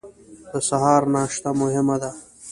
د 0.51 0.53
سهار 0.69 1.01
ناشته 1.13 1.49
مهمه 1.61 1.95
ده 2.01 2.11